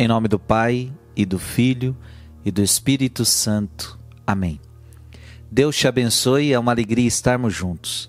Em 0.00 0.08
nome 0.08 0.28
do 0.28 0.38
Pai 0.38 0.90
e 1.14 1.26
do 1.26 1.38
Filho 1.38 1.94
e 2.42 2.50
do 2.50 2.62
Espírito 2.62 3.22
Santo. 3.22 3.98
Amém. 4.26 4.58
Deus 5.50 5.76
te 5.76 5.86
abençoe, 5.86 6.54
é 6.54 6.58
uma 6.58 6.72
alegria 6.72 7.06
estarmos 7.06 7.52
juntos. 7.52 8.08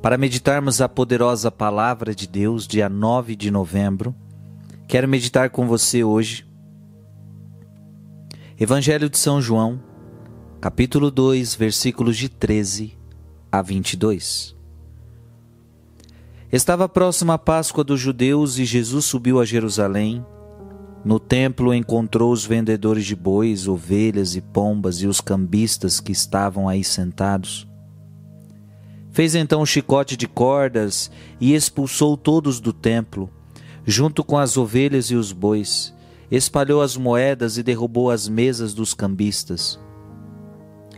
Para 0.00 0.16
meditarmos 0.16 0.80
a 0.80 0.88
poderosa 0.88 1.50
palavra 1.50 2.14
de 2.14 2.28
Deus, 2.28 2.64
dia 2.64 2.88
9 2.88 3.34
de 3.34 3.50
novembro, 3.50 4.14
quero 4.86 5.08
meditar 5.08 5.50
com 5.50 5.66
você 5.66 6.04
hoje. 6.04 6.46
Evangelho 8.56 9.10
de 9.10 9.18
São 9.18 9.42
João, 9.42 9.82
capítulo 10.60 11.10
2, 11.10 11.56
versículos 11.56 12.16
de 12.16 12.28
13 12.28 12.96
a 13.50 13.60
22. 13.60 14.54
Estava 16.52 16.88
próxima 16.88 17.34
a 17.34 17.38
Páscoa 17.38 17.82
dos 17.82 17.98
judeus 17.98 18.60
e 18.60 18.64
Jesus 18.64 19.06
subiu 19.06 19.40
a 19.40 19.44
Jerusalém 19.44 20.24
no 21.04 21.20
templo 21.20 21.74
encontrou 21.74 22.32
os 22.32 22.46
vendedores 22.46 23.04
de 23.04 23.14
bois, 23.14 23.68
ovelhas 23.68 24.34
e 24.34 24.40
pombas 24.40 25.02
e 25.02 25.06
os 25.06 25.20
cambistas 25.20 26.00
que 26.00 26.12
estavam 26.12 26.66
aí 26.66 26.82
sentados. 26.82 27.68
Fez 29.10 29.34
então 29.34 29.60
um 29.60 29.66
chicote 29.66 30.16
de 30.16 30.26
cordas 30.26 31.10
e 31.38 31.54
expulsou 31.54 32.16
todos 32.16 32.58
do 32.58 32.72
templo, 32.72 33.30
junto 33.84 34.24
com 34.24 34.38
as 34.38 34.56
ovelhas 34.56 35.10
e 35.10 35.14
os 35.14 35.30
bois. 35.30 35.94
Espalhou 36.30 36.80
as 36.80 36.96
moedas 36.96 37.58
e 37.58 37.62
derrubou 37.62 38.10
as 38.10 38.26
mesas 38.26 38.72
dos 38.72 38.94
cambistas. 38.94 39.78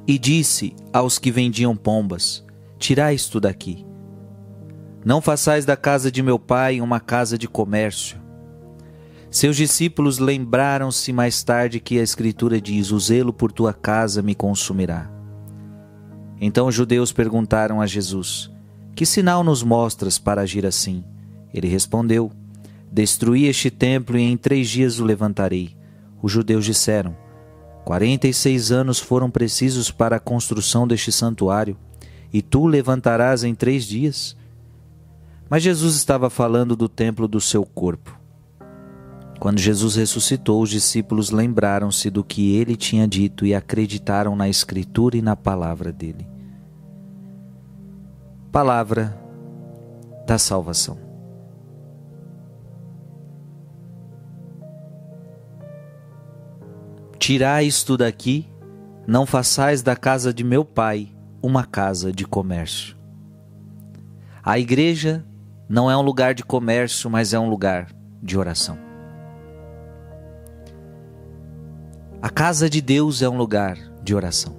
E 0.07 0.19
disse 0.19 0.75
aos 0.93 1.19
que 1.19 1.33
vendiam 1.33 1.77
pombas: 1.77 2.45
Tirai 2.79 3.17
isto 3.17 3.41
daqui. 3.41 3.85
Não 5.05 5.21
façais 5.21 5.65
da 5.65 5.77
casa 5.77 6.11
de 6.11 6.23
meu 6.23 6.39
pai 6.39 6.81
uma 6.81 7.01
casa 7.01 7.37
de 7.37 7.49
comércio. 7.49 8.26
Seus 9.31 9.57
discípulos 9.57 10.19
lembraram-se 10.19 11.13
mais 11.13 11.43
tarde 11.43 11.81
que 11.81 11.99
a 11.99 12.03
Escritura 12.03 12.61
diz: 12.61 12.91
O 12.91 12.99
zelo 12.99 13.33
por 13.33 13.53
tua 13.53 13.73
casa 13.73 14.23
me 14.23 14.35
consumirá. 14.35 15.11
Então 16.41 16.67
os 16.67 16.75
judeus 16.75 17.13
perguntaram 17.13 17.81
a 17.81 17.87
Jesus: 17.87 18.51
Que 18.95 19.05
sinal 19.05 19.43
nos 19.43 19.63
mostras 19.63 20.19
para 20.19 20.43
agir 20.43 20.65
assim? 20.65 21.05
Ele 21.53 21.69
respondeu: 21.69 22.31
Destruí 22.91 23.47
este 23.47 23.71
templo 23.71 24.17
e 24.17 24.23
em 24.23 24.37
três 24.37 24.69
dias 24.69 25.01
o 25.01 25.05
levantarei. 25.05 25.77
Os 26.23 26.31
judeus 26.31 26.65
disseram: 26.65 27.17
Quarenta 27.85 28.29
e 28.29 28.35
seis 28.35 28.71
anos 28.71 28.99
foram 28.99 29.31
precisos 29.31 29.91
para 29.91 30.17
a 30.17 30.21
construção 30.21 30.87
deste 30.87 31.11
santuário, 31.11 31.77
e 32.33 32.43
tu 32.43 32.63
o 32.63 32.67
levantarás 32.67 33.45
em 33.45 33.55
três 33.55 33.85
dias? 33.85 34.37
Mas 35.49 35.63
Jesus 35.63 35.95
estava 35.95 36.29
falando 36.29 36.75
do 36.75 36.89
templo 36.89 37.29
do 37.29 37.41
seu 37.41 37.65
corpo. 37.65 38.26
Quando 39.39 39.59
Jesus 39.59 39.97
ressuscitou, 39.97 40.63
os 40.63 40.71
discípulos 40.71 41.31
lembraram-se 41.31 42.11
do 42.11 42.25
que 42.25 42.57
ele 42.57 42.75
tinha 42.75 43.07
dito 43.07 43.45
e 43.45 43.55
acreditaram 43.55 44.35
na 44.35 44.49
Escritura 44.49 45.17
e 45.17 45.23
na 45.23 45.37
palavra 45.37 45.93
dele. 45.93 46.27
Palavra 48.51 49.17
da 50.27 50.39
salvação. 50.39 50.99
Tirai 57.19 57.67
isto 57.67 57.97
daqui, 57.97 58.49
não 59.07 59.27
façais 59.27 59.83
da 59.83 59.95
casa 59.97 60.33
de 60.33 60.45
meu 60.45 60.65
pai 60.65 61.13
uma 61.43 61.65
casa 61.65 62.13
de 62.13 62.25
comércio. 62.25 62.97
A 64.43 64.59
igreja 64.59 65.25
não 65.69 65.91
é 65.91 65.97
um 65.97 66.03
lugar 66.03 66.35
de 66.35 66.45
comércio, 66.45 67.11
mas 67.11 67.35
é 67.35 67.39
um 67.39 67.49
lugar 67.49 67.89
de 68.23 68.39
oração. 68.39 68.86
A 72.27 72.29
casa 72.29 72.69
de 72.69 72.81
Deus 72.81 73.23
é 73.23 73.29
um 73.29 73.37
lugar 73.37 73.79
de 74.03 74.13
oração. 74.13 74.59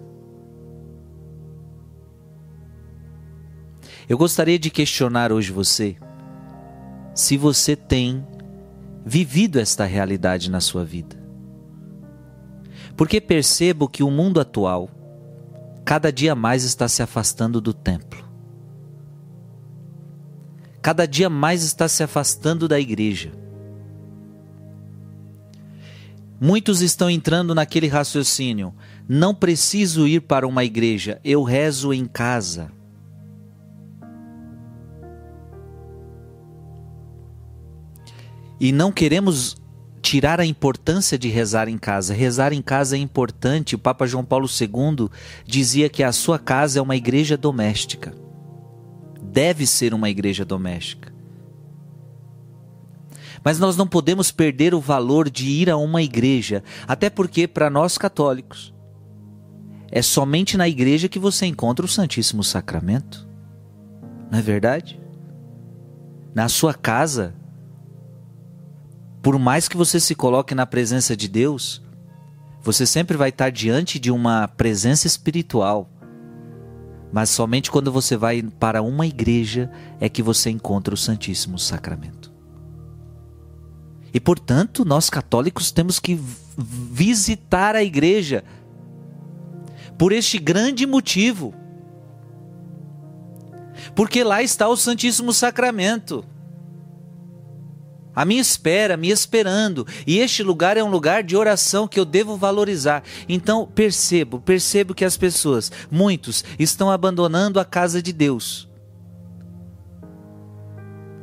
Eu 4.08 4.18
gostaria 4.18 4.58
de 4.58 4.70
questionar 4.70 5.34
hoje 5.34 5.52
você 5.52 5.98
se 7.14 7.36
você 7.36 7.76
tem 7.76 8.26
vivido 9.06 9.60
esta 9.60 9.84
realidade 9.84 10.50
na 10.50 10.62
sua 10.62 10.86
vida. 10.86 11.22
Porque 12.96 13.20
percebo 13.20 13.90
que 13.90 14.02
o 14.02 14.10
mundo 14.10 14.40
atual 14.40 14.90
cada 15.84 16.10
dia 16.10 16.34
mais 16.34 16.64
está 16.64 16.88
se 16.88 17.04
afastando 17.04 17.60
do 17.60 17.74
templo. 17.74 18.24
Cada 20.82 21.06
dia 21.06 21.30
mais 21.30 21.64
está 21.64 21.90
se 21.90 22.02
afastando 22.02 22.66
da 22.66 22.80
igreja. 22.80 23.34
Muitos 26.40 26.82
estão 26.82 27.10
entrando 27.10 27.56
naquele 27.56 27.88
raciocínio: 27.88 28.74
não 29.08 29.34
preciso 29.34 30.08
ir 30.08 30.22
para 30.22 30.48
uma 30.48 30.64
igreja, 30.64 31.20
eu 31.24 31.44
rezo 31.44 31.94
em 31.94 32.06
casa. 32.06 32.72
E 38.60 38.72
não 38.72 38.92
queremos 38.92 39.56
tirar 40.02 40.40
a 40.40 40.46
importância 40.46 41.18
de 41.18 41.28
rezar 41.28 41.68
em 41.68 41.78
casa. 41.78 42.14
Rezar 42.14 42.54
em 42.54 42.62
casa 42.62 42.96
é 42.96 43.00
importante. 43.00 43.76
O 43.76 43.80
Papa 43.80 44.08
João 44.08 44.26
Paulo 44.26 44.48
II 44.48 45.10
dizia 45.46 45.90
que 45.90 46.02
a 46.02 46.12
sua 46.12 46.40
casa 46.40 46.80
é 46.80 46.82
uma 46.82 46.96
igreja 46.96 47.38
doméstica. 47.38 48.16
Deve 49.22 49.68
ser 49.68 49.94
uma 49.94 50.10
igreja 50.10 50.44
doméstica. 50.44 51.17
Mas 53.48 53.60
nós 53.60 53.78
não 53.78 53.88
podemos 53.88 54.30
perder 54.30 54.76
o 54.76 54.82
valor 54.82 55.30
de 55.30 55.48
ir 55.48 55.70
a 55.70 55.78
uma 55.78 56.02
igreja, 56.02 56.62
até 56.86 57.10
porque, 57.10 57.48
para 57.48 57.70
nós 57.70 57.98
católicos, 57.98 58.76
é 59.90 60.02
somente 60.02 60.58
na 60.58 60.68
igreja 60.68 61.08
que 61.08 61.18
você 61.18 61.46
encontra 61.46 61.86
o 61.86 61.88
Santíssimo 61.88 62.44
Sacramento. 62.44 63.26
Não 64.30 64.38
é 64.38 64.42
verdade? 64.42 65.00
Na 66.36 66.50
sua 66.50 66.74
casa, 66.74 67.34
por 69.22 69.40
mais 69.40 69.70
que 69.70 69.78
você 69.78 69.98
se 69.98 70.14
coloque 70.14 70.54
na 70.54 70.66
presença 70.66 71.16
de 71.16 71.30
Deus, 71.30 71.82
você 72.62 72.86
sempre 72.86 73.16
vai 73.16 73.30
estar 73.30 73.50
diante 73.50 73.98
de 73.98 74.12
uma 74.12 74.50
presença 74.50 75.08
espiritual. 75.08 75.90
Mas 77.14 77.30
somente 77.30 77.72
quando 77.72 77.94
você 77.94 78.18
vai 78.18 78.44
para 78.44 78.82
uma 78.82 79.08
igreja 79.08 79.72
é 80.02 80.10
que 80.10 80.22
você 80.22 80.50
encontra 80.50 80.94
o 80.94 80.98
Santíssimo 80.98 81.58
Sacramento. 81.58 82.36
E 84.18 84.20
portanto, 84.20 84.84
nós 84.84 85.12
católicos 85.12 85.70
temos 85.70 86.00
que 86.00 86.20
visitar 86.58 87.76
a 87.76 87.84
igreja 87.84 88.44
por 89.96 90.12
este 90.12 90.40
grande 90.40 90.88
motivo. 90.88 91.54
Porque 93.96 94.24
lá 94.24 94.42
está 94.42 94.68
o 94.68 94.76
Santíssimo 94.76 95.32
Sacramento. 95.32 96.26
A 98.16 98.26
minha 98.26 98.42
espera, 98.42 98.98
me 98.98 99.12
esperando. 99.12 99.86
E 100.08 100.18
este 100.18 100.42
lugar 100.42 100.78
é 100.78 100.84
um 100.84 100.90
lugar 100.90 101.22
de 101.22 101.38
oração 101.38 101.88
que 101.88 102.00
eu 102.00 102.04
devo 102.04 102.36
valorizar. 102.36 103.04
Então, 103.30 103.68
percebo, 103.68 104.40
percebo 104.40 104.96
que 104.96 105.06
as 105.06 105.16
pessoas, 105.16 105.72
muitos, 105.92 106.44
estão 106.58 106.90
abandonando 106.90 107.60
a 107.60 107.66
casa 107.66 108.02
de 108.02 108.12
Deus 108.12 108.67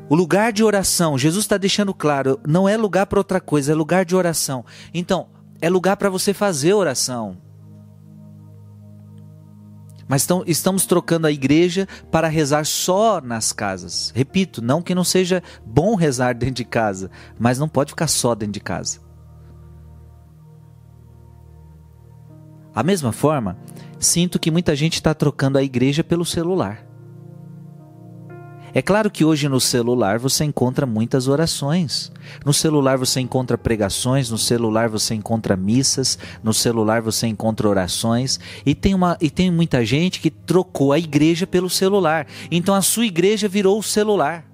o 0.09 0.15
lugar 0.15 0.53
de 0.53 0.62
oração, 0.62 1.16
Jesus 1.16 1.44
está 1.44 1.56
deixando 1.56 1.94
claro, 1.94 2.38
não 2.47 2.69
é 2.69 2.76
lugar 2.76 3.06
para 3.06 3.19
outra 3.19 3.41
coisa, 3.41 3.72
é 3.72 3.75
lugar 3.75 4.04
de 4.04 4.15
oração. 4.15 4.65
Então, 4.92 5.28
é 5.60 5.69
lugar 5.70 5.97
para 5.97 6.10
você 6.10 6.34
fazer 6.34 6.75
oração. 6.75 7.38
Mas 10.06 10.26
estamos 10.47 10.84
trocando 10.84 11.26
a 11.26 11.32
igreja 11.32 11.88
para 12.10 12.28
rezar 12.28 12.66
só 12.66 13.20
nas 13.22 13.53
casas. 13.53 14.12
Repito, 14.15 14.60
não 14.60 14.82
que 14.82 14.94
não 14.94 15.04
seja 15.04 15.42
bom 15.65 15.94
rezar 15.94 16.34
dentro 16.34 16.56
de 16.56 16.65
casa, 16.65 17.10
mas 17.38 17.59
não 17.59 17.69
pode 17.69 17.92
ficar 17.92 18.06
só 18.06 18.34
dentro 18.34 18.53
de 18.53 18.60
casa. 18.60 19.00
A 22.74 22.83
mesma 22.83 23.12
forma, 23.12 23.57
sinto 23.98 24.39
que 24.39 24.50
muita 24.50 24.77
gente 24.77 24.95
está 24.95 25.15
trocando 25.15 25.57
a 25.57 25.62
igreja 25.62 26.04
pelo 26.04 26.24
celular. 26.24 26.84
É 28.76 28.82
claro 28.82 29.09
que 29.09 29.24
hoje 29.24 29.48
no 29.48 29.60
celular 29.60 30.18
você 30.18 30.44
encontra 30.44 30.84
muitas 30.84 31.28
orações. 31.28 32.10
No 32.44 32.53
celular 32.53 32.98
você 32.98 33.21
encontra 33.21 33.56
pregações, 33.56 34.28
no 34.30 34.36
celular 34.36 34.88
você 34.88 35.15
encontra 35.15 35.56
missas, 35.56 36.18
no 36.42 36.53
celular 36.53 37.00
você 37.00 37.28
encontra 37.28 37.68
orações. 37.68 38.41
E 38.66 38.74
tem, 38.74 38.92
uma, 38.92 39.16
e 39.21 39.30
tem 39.30 39.48
muita 39.48 39.84
gente 39.84 40.18
que 40.18 40.28
trocou 40.28 40.92
a 40.92 40.98
igreja 40.98 41.47
pelo 41.47 41.71
celular. 41.71 42.26
Então 42.50 42.74
a 42.74 42.82
sua 42.82 43.06
igreja 43.06 43.47
virou 43.47 43.78
o 43.78 43.82
celular. 43.82 44.44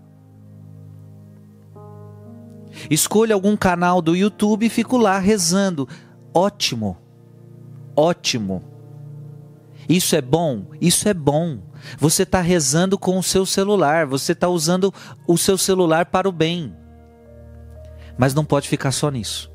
Escolha 2.90 3.34
algum 3.34 3.56
canal 3.56 4.02
do 4.02 4.14
YouTube 4.14 4.66
e 4.66 4.70
fico 4.70 4.98
lá 4.98 5.18
rezando. 5.18 5.88
Ótimo. 6.34 6.98
Ótimo. 7.96 8.62
Isso 9.88 10.14
é 10.14 10.20
bom? 10.20 10.66
Isso 10.78 11.08
é 11.08 11.14
bom. 11.14 11.69
Você 11.98 12.22
está 12.22 12.40
rezando 12.40 12.98
com 12.98 13.18
o 13.18 13.22
seu 13.22 13.44
celular, 13.44 14.06
você 14.06 14.32
está 14.32 14.48
usando 14.48 14.92
o 15.26 15.36
seu 15.36 15.56
celular 15.56 16.06
para 16.06 16.28
o 16.28 16.32
bem. 16.32 16.74
Mas 18.18 18.34
não 18.34 18.44
pode 18.44 18.68
ficar 18.68 18.92
só 18.92 19.10
nisso. 19.10 19.50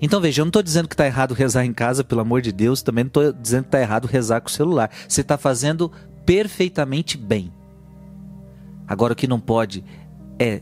Então 0.00 0.20
veja, 0.20 0.40
eu 0.40 0.44
não 0.44 0.50
estou 0.50 0.62
dizendo 0.62 0.88
que 0.88 0.94
está 0.94 1.06
errado 1.06 1.34
rezar 1.34 1.64
em 1.64 1.72
casa, 1.72 2.04
pelo 2.04 2.20
amor 2.20 2.40
de 2.40 2.52
Deus, 2.52 2.82
também 2.82 3.04
não 3.04 3.08
estou 3.08 3.32
dizendo 3.32 3.62
que 3.62 3.68
está 3.68 3.80
errado 3.80 4.06
rezar 4.06 4.40
com 4.40 4.48
o 4.48 4.52
celular. 4.52 4.90
Você 5.08 5.20
está 5.20 5.36
fazendo 5.36 5.90
perfeitamente 6.24 7.16
bem. 7.16 7.52
Agora 8.86 9.12
o 9.12 9.16
que 9.16 9.26
não 9.26 9.40
pode 9.40 9.84
é 10.38 10.60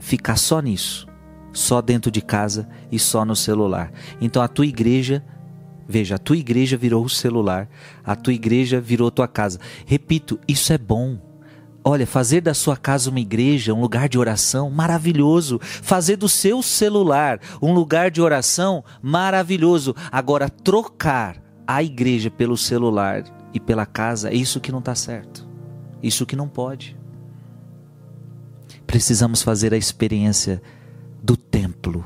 ficar 0.00 0.36
só 0.36 0.60
nisso, 0.60 1.06
só 1.52 1.80
dentro 1.80 2.10
de 2.10 2.20
casa 2.20 2.68
e 2.90 2.98
só 2.98 3.24
no 3.24 3.36
celular. 3.36 3.92
Então 4.20 4.42
a 4.42 4.48
tua 4.48 4.66
igreja, 4.66 5.24
veja, 5.92 6.14
a 6.14 6.18
tua 6.18 6.38
igreja 6.38 6.74
virou 6.74 7.04
o 7.04 7.10
celular, 7.10 7.68
a 8.02 8.16
tua 8.16 8.32
igreja 8.32 8.80
virou 8.80 9.10
tua 9.10 9.28
casa. 9.28 9.60
Repito, 9.84 10.40
isso 10.48 10.72
é 10.72 10.78
bom. 10.78 11.20
Olha, 11.84 12.06
fazer 12.06 12.40
da 12.40 12.54
sua 12.54 12.76
casa 12.76 13.10
uma 13.10 13.20
igreja, 13.20 13.74
um 13.74 13.80
lugar 13.80 14.08
de 14.08 14.18
oração, 14.18 14.70
maravilhoso. 14.70 15.58
Fazer 15.60 16.16
do 16.16 16.28
seu 16.28 16.62
celular 16.62 17.40
um 17.60 17.74
lugar 17.74 18.10
de 18.10 18.22
oração, 18.22 18.82
maravilhoso. 19.02 19.94
Agora, 20.10 20.48
trocar 20.48 21.36
a 21.66 21.82
igreja 21.82 22.30
pelo 22.30 22.56
celular 22.56 23.24
e 23.52 23.60
pela 23.60 23.84
casa, 23.84 24.30
é 24.30 24.34
isso 24.34 24.60
que 24.60 24.72
não 24.72 24.78
está 24.78 24.94
certo. 24.94 25.46
Isso 26.02 26.24
que 26.24 26.36
não 26.36 26.48
pode. 26.48 26.96
Precisamos 28.86 29.42
fazer 29.42 29.74
a 29.74 29.76
experiência 29.76 30.62
do 31.22 31.36
templo, 31.36 32.04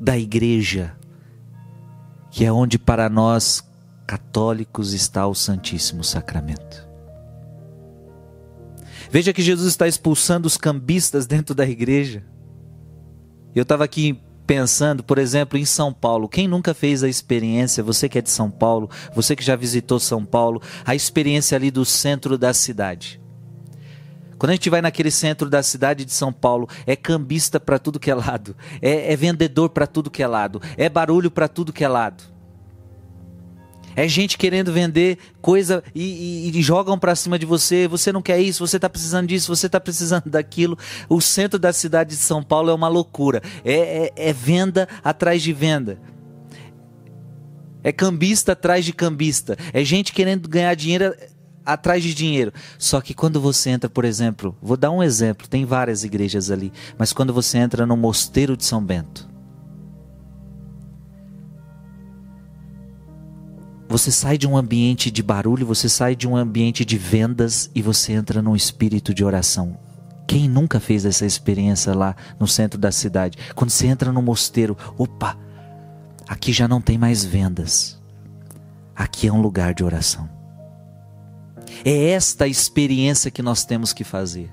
da 0.00 0.16
igreja, 0.18 0.96
que 2.32 2.46
é 2.46 2.50
onde 2.50 2.78
para 2.78 3.10
nós 3.10 3.62
católicos 4.06 4.94
está 4.94 5.26
o 5.26 5.34
Santíssimo 5.34 6.02
Sacramento. 6.02 6.88
Veja 9.10 9.34
que 9.34 9.42
Jesus 9.42 9.68
está 9.68 9.86
expulsando 9.86 10.46
os 10.46 10.56
cambistas 10.56 11.26
dentro 11.26 11.54
da 11.54 11.66
igreja. 11.66 12.24
Eu 13.54 13.62
estava 13.62 13.84
aqui 13.84 14.18
pensando, 14.46 15.04
por 15.04 15.18
exemplo, 15.18 15.58
em 15.58 15.66
São 15.66 15.92
Paulo. 15.92 16.26
Quem 16.26 16.48
nunca 16.48 16.72
fez 16.72 17.04
a 17.04 17.08
experiência, 17.08 17.82
você 17.82 18.08
que 18.08 18.18
é 18.18 18.22
de 18.22 18.30
São 18.30 18.50
Paulo, 18.50 18.88
você 19.14 19.36
que 19.36 19.44
já 19.44 19.54
visitou 19.54 20.00
São 20.00 20.24
Paulo, 20.24 20.62
a 20.86 20.94
experiência 20.94 21.54
ali 21.54 21.70
do 21.70 21.84
centro 21.84 22.38
da 22.38 22.54
cidade. 22.54 23.21
Quando 24.42 24.50
a 24.50 24.54
gente 24.54 24.68
vai 24.68 24.82
naquele 24.82 25.12
centro 25.12 25.48
da 25.48 25.62
cidade 25.62 26.04
de 26.04 26.12
São 26.12 26.32
Paulo, 26.32 26.68
é 26.84 26.96
cambista 26.96 27.60
para 27.60 27.78
tudo 27.78 28.00
que 28.00 28.10
é 28.10 28.14
lado, 28.16 28.56
é, 28.82 29.12
é 29.12 29.14
vendedor 29.14 29.68
para 29.68 29.86
tudo 29.86 30.10
que 30.10 30.20
é 30.20 30.26
lado, 30.26 30.60
é 30.76 30.88
barulho 30.88 31.30
para 31.30 31.46
tudo 31.46 31.72
que 31.72 31.84
é 31.84 31.88
lado. 31.88 32.24
É 33.94 34.08
gente 34.08 34.36
querendo 34.36 34.72
vender 34.72 35.16
coisa 35.40 35.80
e, 35.94 36.48
e, 36.50 36.58
e 36.58 36.60
jogam 36.60 36.98
para 36.98 37.14
cima 37.14 37.38
de 37.38 37.46
você. 37.46 37.86
Você 37.86 38.10
não 38.10 38.20
quer 38.20 38.40
isso, 38.40 38.66
você 38.66 38.78
está 38.78 38.90
precisando 38.90 39.28
disso, 39.28 39.54
você 39.54 39.66
está 39.66 39.78
precisando 39.78 40.26
daquilo. 40.28 40.76
O 41.08 41.20
centro 41.20 41.56
da 41.56 41.72
cidade 41.72 42.10
de 42.10 42.16
São 42.16 42.42
Paulo 42.42 42.68
é 42.68 42.74
uma 42.74 42.88
loucura. 42.88 43.40
É, 43.64 44.06
é, 44.06 44.12
é 44.16 44.32
venda 44.32 44.88
atrás 45.04 45.40
de 45.40 45.52
venda. 45.52 46.00
É 47.84 47.92
cambista 47.92 48.52
atrás 48.52 48.84
de 48.84 48.92
cambista. 48.92 49.56
É 49.72 49.84
gente 49.84 50.12
querendo 50.12 50.48
ganhar 50.48 50.74
dinheiro 50.74 51.14
atrás 51.64 52.02
de 52.02 52.14
dinheiro. 52.14 52.52
Só 52.78 53.00
que 53.00 53.14
quando 53.14 53.40
você 53.40 53.70
entra, 53.70 53.88
por 53.88 54.04
exemplo, 54.04 54.56
vou 54.62 54.76
dar 54.76 54.90
um 54.90 55.02
exemplo, 55.02 55.48
tem 55.48 55.64
várias 55.64 56.04
igrejas 56.04 56.50
ali, 56.50 56.72
mas 56.98 57.12
quando 57.12 57.32
você 57.32 57.58
entra 57.58 57.86
no 57.86 57.96
mosteiro 57.96 58.56
de 58.56 58.64
São 58.64 58.84
Bento, 58.84 59.32
Você 63.92 64.10
sai 64.10 64.38
de 64.38 64.48
um 64.48 64.56
ambiente 64.56 65.10
de 65.10 65.22
barulho, 65.22 65.66
você 65.66 65.86
sai 65.86 66.16
de 66.16 66.26
um 66.26 66.34
ambiente 66.34 66.82
de 66.82 66.96
vendas 66.96 67.70
e 67.74 67.82
você 67.82 68.14
entra 68.14 68.40
num 68.40 68.56
espírito 68.56 69.12
de 69.12 69.22
oração. 69.22 69.78
Quem 70.26 70.48
nunca 70.48 70.80
fez 70.80 71.04
essa 71.04 71.26
experiência 71.26 71.94
lá 71.94 72.16
no 72.40 72.48
centro 72.48 72.80
da 72.80 72.90
cidade? 72.90 73.36
Quando 73.54 73.68
você 73.68 73.86
entra 73.86 74.10
no 74.10 74.22
mosteiro, 74.22 74.78
opa, 74.96 75.36
aqui 76.26 76.54
já 76.54 76.66
não 76.66 76.80
tem 76.80 76.96
mais 76.96 77.22
vendas. 77.22 78.00
Aqui 78.96 79.28
é 79.28 79.32
um 79.32 79.42
lugar 79.42 79.74
de 79.74 79.84
oração. 79.84 80.41
É 81.84 82.10
esta 82.10 82.46
experiência 82.46 83.30
que 83.30 83.42
nós 83.42 83.64
temos 83.64 83.92
que 83.92 84.04
fazer. 84.04 84.50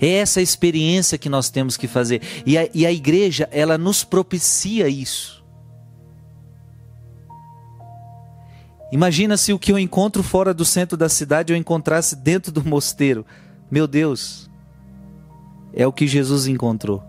É 0.00 0.08
essa 0.08 0.42
experiência 0.42 1.16
que 1.16 1.28
nós 1.28 1.48
temos 1.48 1.76
que 1.76 1.86
fazer. 1.86 2.20
E 2.44 2.58
a, 2.58 2.68
e 2.74 2.84
a 2.84 2.92
igreja, 2.92 3.48
ela 3.50 3.78
nos 3.78 4.04
propicia 4.04 4.88
isso. 4.88 5.42
Imagina 8.92 9.36
se 9.36 9.52
o 9.52 9.58
que 9.58 9.72
eu 9.72 9.78
encontro 9.78 10.22
fora 10.22 10.52
do 10.52 10.64
centro 10.64 10.96
da 10.96 11.08
cidade 11.08 11.52
eu 11.52 11.56
encontrasse 11.56 12.14
dentro 12.14 12.52
do 12.52 12.64
mosteiro. 12.64 13.24
Meu 13.70 13.86
Deus, 13.86 14.50
é 15.72 15.86
o 15.86 15.92
que 15.92 16.06
Jesus 16.06 16.46
encontrou. 16.46 17.02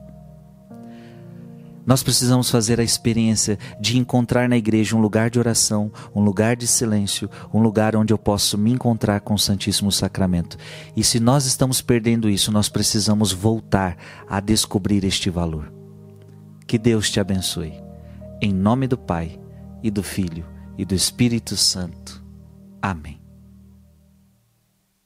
Nós 1.86 2.02
precisamos 2.02 2.50
fazer 2.50 2.80
a 2.80 2.84
experiência 2.84 3.60
de 3.80 3.98
encontrar 3.98 4.50
na 4.50 4.58
igreja 4.58 4.96
um 4.96 5.02
lugar 5.02 5.30
de 5.30 5.38
oração, 5.38 5.92
um 6.16 6.22
lugar 6.22 6.56
de 6.56 6.66
silêncio, 6.66 7.30
um 7.54 7.62
lugar 7.62 7.96
onde 7.96 8.12
eu 8.12 8.18
posso 8.18 8.58
me 8.58 8.72
encontrar 8.72 9.22
com 9.22 9.36
o 9.36 9.40
Santíssimo 9.40 9.92
Sacramento. 9.92 10.58
E 10.96 11.04
se 11.04 11.20
nós 11.20 11.46
estamos 11.46 11.82
perdendo 11.82 12.30
isso, 12.30 12.52
nós 12.52 12.70
precisamos 12.70 13.32
voltar 13.32 13.98
a 14.28 14.40
descobrir 14.40 15.04
este 15.04 15.30
valor. 15.30 15.72
Que 16.66 16.78
Deus 16.78 17.12
te 17.12 17.20
abençoe. 17.20 17.74
Em 18.42 18.52
nome 18.52 18.88
do 18.88 18.98
Pai 18.98 19.40
e 19.84 19.92
do 19.92 20.02
Filho 20.02 20.46
e 20.78 20.84
do 20.84 20.96
Espírito 20.96 21.56
Santo. 21.56 22.24
Amém. 22.82 23.25